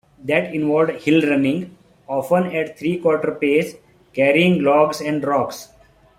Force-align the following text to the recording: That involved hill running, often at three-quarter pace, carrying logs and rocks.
That 0.23 0.55
involved 0.55 1.03
hill 1.03 1.21
running, 1.29 1.77
often 2.07 2.55
at 2.55 2.79
three-quarter 2.79 3.33
pace, 3.33 3.75
carrying 4.13 4.63
logs 4.63 4.99
and 4.99 5.23
rocks. 5.23 5.67